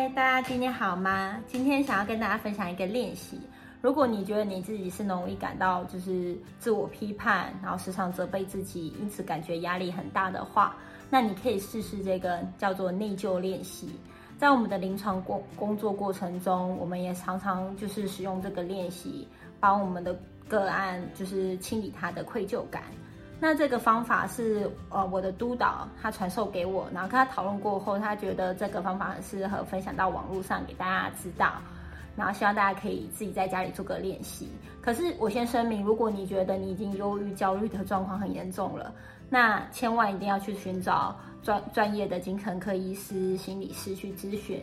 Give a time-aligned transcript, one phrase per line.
[0.00, 1.38] 嗨，大家今天好吗？
[1.46, 3.38] 今天想要跟大家分享一个练习。
[3.82, 10.74] 如果你觉得你自己是容易感到就是自我批判，然后时常责备自己，因此感觉压力很大的话，
[11.10, 13.90] 那你可以试试这个叫做内疚练习。
[14.38, 19.28] 在我们的临床工工作过程中，我们也常常就是使用这个练习，
[19.60, 22.84] 帮我们的个案就是清理他的愧疚感。
[23.42, 31.54] 那这个方法是呃我的督导他传授给我，然后跟他讨论过后，他觉得这个方法很适合分享到网络上给大家知道，
[32.14, 34.50] 然后希望大家可以自己在家里做个练习。
[34.82, 38.92] 可是我先声明，如果你觉得你已经忧郁、焦虑的状况很严重了，
[39.30, 44.62] 那千万一定要去寻找专专业的精神科医师、心理师去咨询，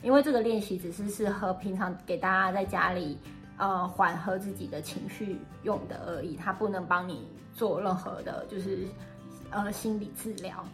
[0.00, 3.18] 因为这个练习只是适合平常给大家在家里。
[3.58, 8.86] 呃，缓和自己的情绪用的而已，它不能帮你做任何的，就是
[9.50, 10.64] 呃心理治疗。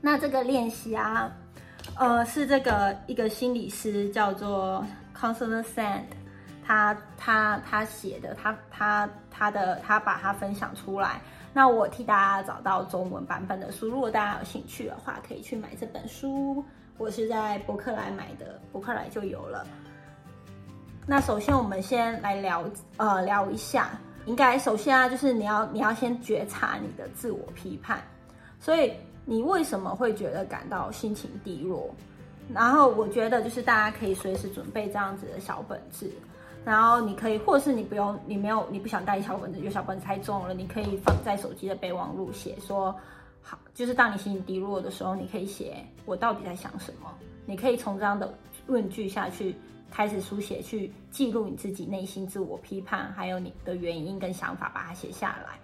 [0.00, 1.32] 那这个练习啊，
[1.96, 4.84] 呃，是这个一个心理师叫做
[5.16, 6.02] Constance Sand，
[6.62, 11.20] 他他他写的，他他他的他把它分享出来。
[11.54, 16.62] 那我替大家找到中文版本的书，如果大家有兴趣的话，可以去买这本书。
[16.98, 19.66] 我是在博客来买的，博客来就有了。
[21.06, 22.64] 那首先，我们先来聊，
[22.96, 23.90] 呃，聊一下。
[24.24, 28.02] 应该首先啊，就是你要你要先觉察你的自我批判。
[28.58, 28.90] 所以
[29.26, 31.94] 你为什么会觉得感到心情低落？
[32.54, 36.10] 然后我觉得就是大家可以随时准备这样子的小本子，
[36.64, 42.94] 然后你可以，或是你不用，你没有，你不想带小本子，因为小本子太重了，你可以放在手机的备忘录写说，
[43.42, 47.12] 好，就是当你心情低落的时候，你可以写我到底在想什么。
[47.44, 48.32] 你可以从这样的
[48.68, 49.54] 问句下去。
[49.94, 55.56] 开始书写，去记录你自己内心自我批判，还有你的原因跟想法，把它写下来。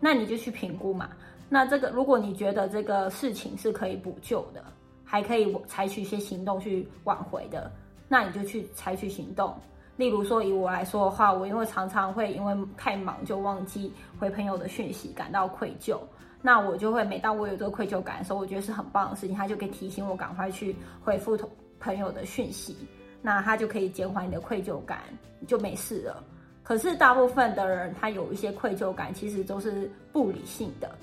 [0.00, 1.10] 那你就去评估嘛。
[1.50, 4.64] 那这个，如果你觉得这个事情是可以补救的，
[5.04, 7.70] 还可以采取一些行动去挽回的，
[8.08, 9.54] 那你就去采取行动。
[9.96, 15.98] 例如说，以我来说的话，我因为常常会因为太忙就忘记回朋友的讯息，感到愧疚。
[16.40, 20.74] 那我就会每当我有这个愧疚感的时候，我觉得是很棒的事情，他就可以提醒我赶快去
[21.04, 21.38] 回复
[21.78, 22.74] 朋友的讯息。
[23.26, 25.00] 那他就可以减缓你的愧疚感，
[25.46, 26.22] 就没事了。
[26.62, 30.94] 可是大部分的人，他有一些愧疚感，其实都是不理性的。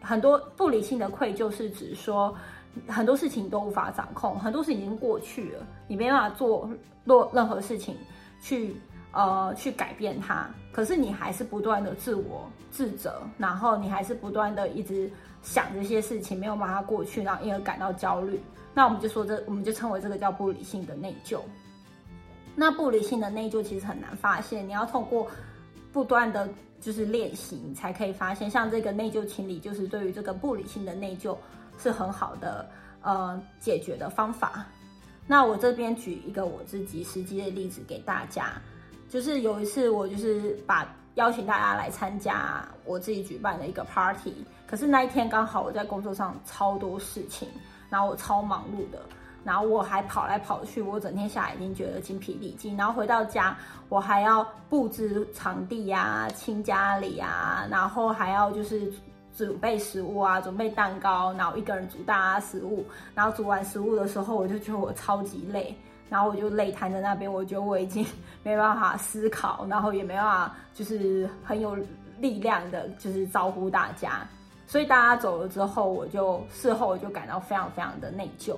[0.00, 2.32] 很多不理性的愧疚是指说，
[2.86, 6.70] 很多事情都无法掌控，很多事已经过去了，你没办法做
[7.04, 7.96] 做任何事情
[8.40, 8.76] 去
[9.16, 10.46] 呃去改变它。
[10.70, 15.10] 可是你还是不断的自我自责，然后你还是不断的一直
[15.42, 18.38] 想这些事情没有把它过去，然后因而感到焦虑。
[18.74, 21.40] 那我们就说这，我们就称为这个叫不理性的内疚。
[22.54, 25.26] 那不理性的内疚其实很难发现，你要通过
[25.92, 26.46] 不断的
[26.78, 28.50] 就是练习，你才可以发现。
[28.50, 31.34] 像这个内疚清理，就是对于这个不理性的内疚
[31.78, 32.68] 是很好的
[33.00, 34.66] 呃解决的方法。
[35.26, 38.52] 那我这边举一个我自己实际的例子给大家，
[39.16, 47.48] 就是有一次我就是把邀请大家来参加我自己举办的一个 party，可是那一天刚好我在工作上超多事情。
[47.88, 49.00] 然后我超忙碌的，
[49.42, 52.76] 然后我还跑来跑去，我整天下来已经觉得精疲力尽。
[52.76, 53.56] 然后回到家，
[53.88, 58.92] 我还要布置场地呀、清家里啊，然后还要就是
[59.34, 62.84] 准备食物啊、准备蛋糕，然后一个人煮大家食物。
[63.14, 65.74] 然后煮完食物的时候，我就觉得我超级累，
[66.08, 68.06] 然后我就累瘫在那边，我觉得我已经
[68.42, 71.76] 没办法思考，然后也没办法就是很有
[72.20, 74.26] 力量的，就是招呼大家。
[74.66, 78.56] 所以大家走了之后，我就事后我就感到非常非常的内疚。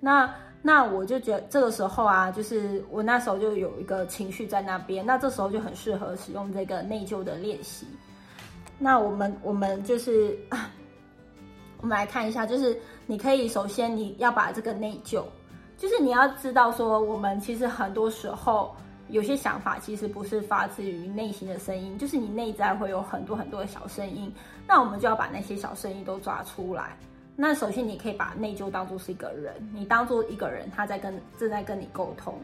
[0.00, 7.86] 那那我就觉得这个时候啊，就是我那时候就有一个情绪在那边，那这时候就很适合使用这个内疚的练习。
[8.78, 10.38] 那我们我们就是
[11.80, 15.22] 我们来看一下，就是你可以首先你要把这个内疚，
[15.78, 18.76] 就是你要知道说，我们其实很多时候。
[19.10, 24.30] 有些想法其实不是发自于内心的声音，就是你内在会有很多很多的小声音。
[24.66, 26.94] 那我们就要把那些小声音都抓出来。
[27.34, 32.38] 那首先你可以把内疚当做是一个人，你当做一个人他在跟正在跟你沟通。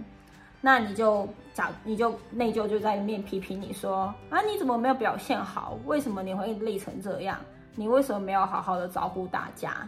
[0.63, 5.79] 那你就假你就内疚就在面批评你说啊你怎么没有表现好？
[5.85, 7.39] 为什么你会累成这样？
[7.75, 9.87] 你为什么没有好好的招呼大家？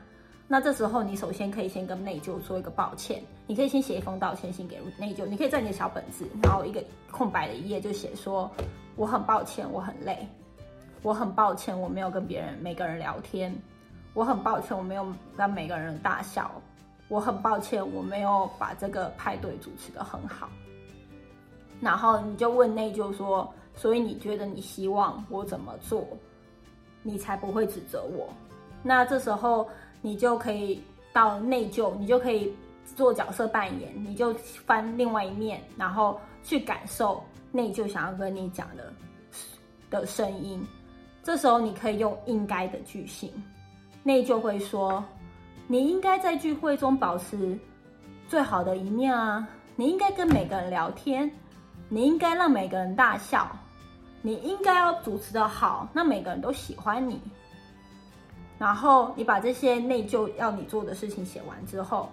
[0.48, 3.20] 那这时候，你首先可以先跟内疚说一个抱歉。
[3.48, 5.26] 你可以先写一封道歉信给内疚。
[5.26, 8.48] 你可以在你的小本子，然后一个空白的一页就写说
[8.94, 10.24] ：“我很抱歉，我很累，
[11.02, 13.52] 我很抱歉，我没有跟别人每个人聊天，
[14.14, 15.04] 我很抱歉，我没有
[15.36, 16.48] 让每个人大笑，
[17.08, 20.48] 我很抱歉，我没有把这个派对主持的很好。”
[21.82, 26.06] 然后你就问内疚说：“所以你觉得你希望我怎么做，
[27.02, 28.28] 你才不会指责我？”
[28.80, 29.68] 那这时候。
[30.06, 30.80] 你就可以
[31.12, 32.54] 到内疚，你就可以
[32.94, 34.32] 做角色扮演，你就
[34.64, 37.20] 翻另外一面，然后去感受
[37.50, 38.92] 内疚想要跟你讲的
[39.90, 40.64] 的声音。
[41.24, 43.32] 这时候你可以用应该的句型，
[44.04, 45.04] 内疚会说
[45.66, 47.58] ：“你应该在聚会中保持
[48.28, 49.44] 最好的一面啊！
[49.74, 51.28] 你应该跟每个人聊天，
[51.88, 53.50] 你应该让每个人大笑，
[54.22, 57.20] 你应该要主持的好，那每个人都喜欢你。”
[58.58, 62.08] 然后你把这些内疚要你做的事情写完之后。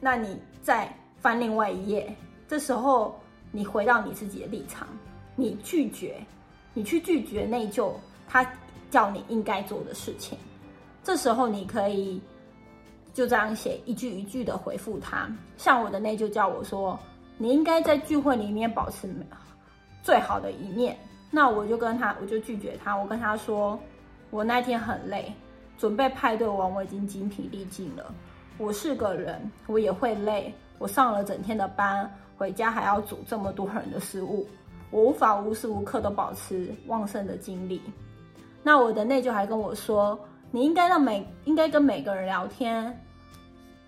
[0.00, 2.14] 那你再翻另外一页，
[2.48, 3.18] 这时候
[3.50, 4.86] 你回到你自己的立场，
[5.36, 6.16] 你拒绝，
[6.74, 7.92] 你去拒绝内疚，
[8.28, 8.44] 他
[8.90, 10.36] 叫你应该做的事情。
[11.04, 12.20] 这时候你可以
[13.14, 15.28] 就这样写一句一句的回复他。
[15.56, 16.98] 像我的内疚叫我说，
[17.38, 19.08] 你应该在聚会里面保持
[20.02, 20.96] 最好的一面。
[21.30, 23.78] 那我就跟他，我就拒绝他，我跟他说，
[24.32, 25.30] 我那天很累，
[25.76, 28.14] 准备派对完我已经精疲力尽了。
[28.56, 30.52] 我是个人，我也会累。
[30.78, 34.48] 我上了整天的班，回家还要煮这么多人的食物，
[34.90, 37.82] 我无法无时无刻都保持旺盛的精力。
[38.62, 40.18] 那我的内疚还跟我说，
[40.50, 42.98] 你应该让每应该跟每个人聊天。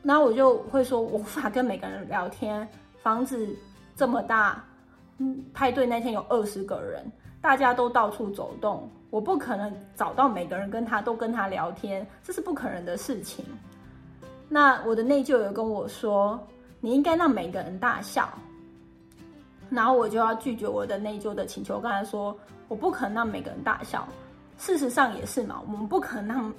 [0.02, 2.68] 那我就会说，我无法跟每个人聊天。
[3.02, 3.48] 房子
[3.96, 4.62] 这么大，
[5.16, 7.10] 嗯，派对那天有二十个人，
[7.44, 13.44] 大家都到处走动，我不可能找到每个人跟他都跟他聊天，这是不可能的事情。
[14.48, 16.40] 那我的内疚有跟我说，
[16.80, 18.32] 你应该让每个人大笑，
[19.68, 21.78] 然后我就要拒绝我的内疚的请求。
[21.78, 22.34] 刚才说
[22.66, 24.08] 我不可能让每个人大笑，
[24.56, 26.54] 事实上也是嘛，我们不可能让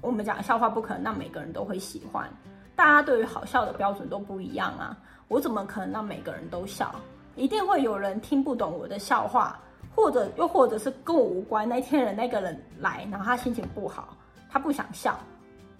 [0.00, 2.26] 我们讲笑话不可能让每个人都会喜欢，
[2.74, 4.96] 大家对于好笑的标准都不一样啊，
[5.28, 6.94] 我怎么可能让每个人都笑？
[7.36, 9.60] 一定会有人听不懂我的笑话，
[9.94, 11.68] 或者又或者是跟我无关。
[11.68, 14.16] 那天人那个人来，然后他心情不好，
[14.50, 15.18] 他不想笑。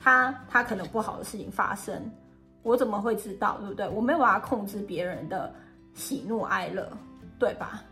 [0.02, 2.10] 他他可能不好的事情发生，
[2.62, 3.88] 我怎么会知道，对不对？
[3.90, 5.52] 我没有办法控制别人的
[5.92, 6.90] 喜怒哀乐，
[7.38, 7.82] 对吧？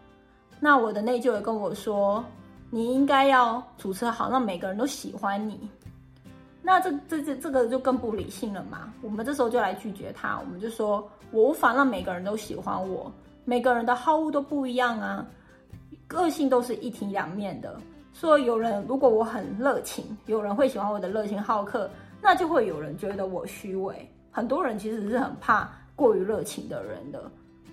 [0.59, 2.25] 那我的内疚也跟我说，
[2.71, 5.69] 你应该要主持好，让每个人都喜欢你。
[6.63, 8.93] 那这这这这个就更不理性了嘛？
[9.03, 13.13] 我们这时候就来拒绝他，我们就说我无法让每个人都喜欢我，
[13.45, 15.27] 每个人的好恶都不一样啊，
[16.09, 17.81] 个性都是一体两面的。
[18.13, 21.89] 说有人如果我很热情，有人会喜欢我的热情好客，
[22.21, 24.11] 那就会有人觉得我虚伪。
[24.33, 27.31] 很多人其实是很怕过于热情的人的，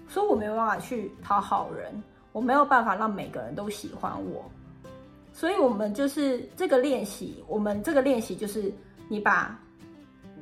[0.08, 4.44] 所以我没有办法去讨好人，我没有办法让每个人都喜欢我。
[5.34, 8.72] 所以，我们就是这个练习，我们这个练习就是
[9.10, 9.60] 你把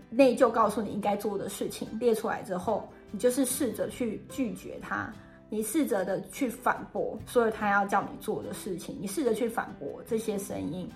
[0.09, 5.11] 内疚告诉你应该做的事情列出来之后，你就是试着去拒绝他。
[5.53, 10.89] 你试着的去反驳所有他要叫你做的事情，你试着去反驳这些声音。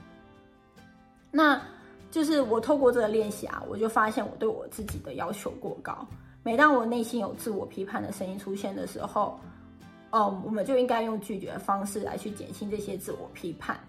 [1.30, 1.62] 那
[2.10, 5.96] 就是我透过这个练习啊，我就发现我对我自己的要求过高。
[6.42, 9.40] 每当我内心有自我批判的声音出现的时候，
[10.10, 13.80] 嗯，我们就应该用拒绝的方式来去减轻这些自我批判。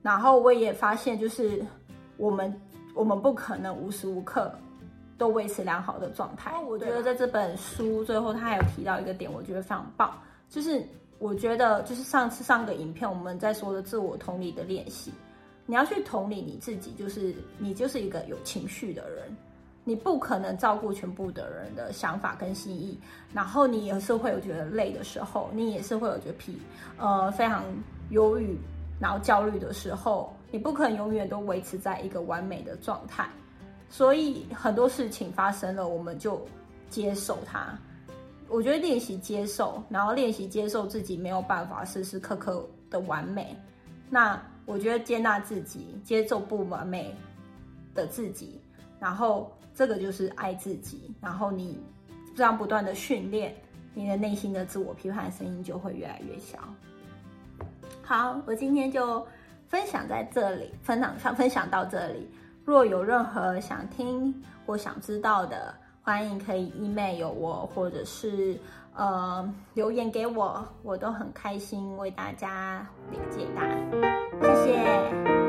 [0.00, 1.62] 然后我也发现，就是
[2.16, 2.58] 我们
[2.94, 4.50] 我们不可能无时无刻。
[5.18, 6.54] 都维持良好的状态。
[6.66, 10.16] 我觉得在这本书最后，他还有提到一个点，我觉得非常棒，
[10.48, 10.82] 就是
[11.18, 15.12] 我觉得就是上次上个影片我们在说的自我同理的练习，
[15.66, 19.36] 你要去同理你自己，就是你就是一个有情绪的人，
[19.82, 22.98] 你不可能照顾全部的人的想法跟心意，
[23.34, 26.56] 然后你也是会有觉得累的时候，你也是会有觉得疲
[26.96, 27.64] 呃非常
[28.10, 28.56] 忧郁，
[29.00, 33.28] 然后焦虑的时候，你不可能永远都维持在一个完美的状态。
[33.90, 36.40] 所以很多事情发生了，我们就
[36.90, 37.76] 接受它。
[38.48, 43.56] 我觉得练习接受，然后练习接受自己没有办法时时刻刻的完美。
[44.08, 47.14] 那我觉得接纳自己，接受不完美
[47.94, 48.60] 的自己，
[48.98, 51.14] 然后这个就是爱自己。
[51.20, 51.78] 然后你
[52.34, 53.54] 这样不断的训练，
[53.92, 56.58] 你的内心的自我批判声音就会越来越小。
[58.02, 59.26] 好，我今天就
[59.66, 62.26] 分享在这里，分享分享到这里。
[62.68, 68.60] 若有任何想听或想知道的，欢迎可以 email 我，或者是
[68.94, 72.86] 呃留言给我，我都很开心为大家
[73.30, 73.62] 解答。
[74.42, 75.47] 谢谢。